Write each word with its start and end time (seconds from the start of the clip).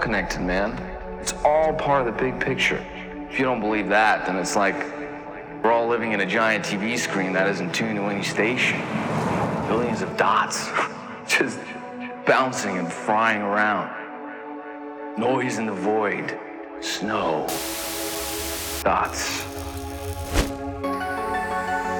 connected, 0.00 0.40
man. 0.40 0.72
It's 1.20 1.34
all 1.44 1.72
part 1.74 2.06
of 2.06 2.12
the 2.12 2.20
big 2.20 2.40
picture. 2.40 2.84
If 3.30 3.38
you 3.38 3.44
don't 3.44 3.60
believe 3.60 3.88
that, 3.90 4.26
then 4.26 4.36
it's 4.36 4.56
like 4.56 4.74
we're 5.62 5.70
all 5.70 5.86
living 5.86 6.12
in 6.12 6.20
a 6.20 6.26
giant 6.26 6.64
TV 6.64 6.98
screen 6.98 7.32
that 7.34 7.46
isn't 7.48 7.72
tuned 7.72 7.96
to 7.96 8.04
any 8.04 8.24
station. 8.24 8.80
Billions 9.68 10.02
of 10.02 10.16
dots 10.16 10.68
just 11.28 11.58
bouncing 12.26 12.78
and 12.78 12.90
frying 12.90 13.42
around. 13.42 13.88
Noise 15.18 15.58
in 15.58 15.66
the 15.66 15.72
void. 15.72 16.36
Snow. 16.80 17.46
Dots. 18.82 19.44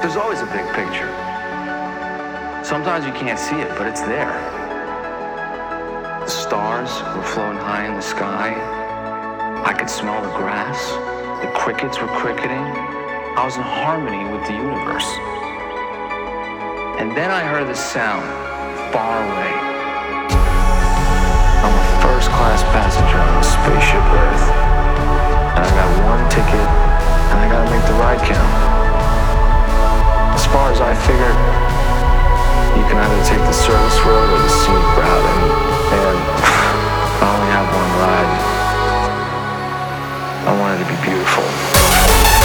There's 0.00 0.16
always 0.16 0.40
a 0.40 0.46
big 0.46 0.66
picture. 0.74 1.10
Sometimes 2.64 3.04
you 3.04 3.12
can't 3.12 3.38
see 3.38 3.56
it, 3.56 3.68
but 3.76 3.86
it's 3.86 4.00
there. 4.00 4.59
The 6.50 6.56
stars 6.56 7.16
were 7.16 7.22
floating 7.22 7.60
high 7.60 7.86
in 7.86 7.94
the 7.94 8.02
sky. 8.02 8.50
I 9.64 9.72
could 9.72 9.88
smell 9.88 10.20
the 10.20 10.36
grass. 10.36 10.90
The 11.42 11.52
crickets 11.56 12.00
were 12.00 12.08
cricketing. 12.08 12.66
I 13.38 13.44
was 13.44 13.54
in 13.54 13.62
harmony 13.62 14.24
with 14.32 14.44
the 14.48 14.54
universe. 14.54 15.06
And 16.98 17.16
then 17.16 17.30
I 17.30 17.44
heard 17.44 17.68
this 17.68 17.78
sound 17.78 18.26
far 18.92 19.22
away. 19.30 19.52
I'm 21.62 21.72
a 21.72 22.02
first 22.02 22.28
class 22.30 22.64
passenger 22.74 23.18
on 23.18 23.34
the 23.38 23.46
spaceship 23.46 24.02
Earth. 24.18 24.59
beautiful. 41.20 42.39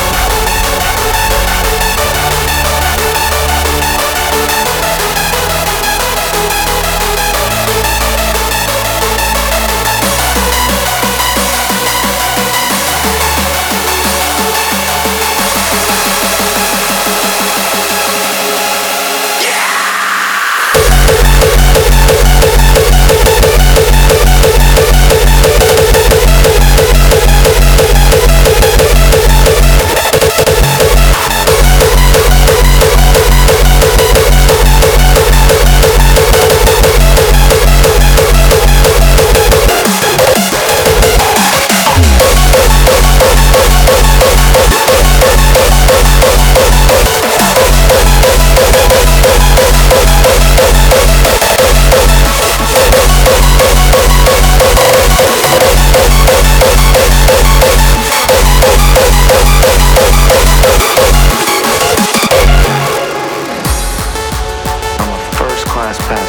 Last 65.85 66.01
flashback. 66.01 66.25